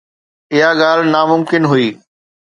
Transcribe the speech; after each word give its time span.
اها 0.53 0.69
ڳالهه 0.79 1.11
ناممڪن 1.13 1.63
هئي. 1.71 1.87